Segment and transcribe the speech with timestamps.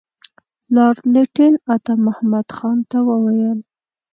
[0.73, 3.59] لارډ لیټن عطامحمد خان ته وویل.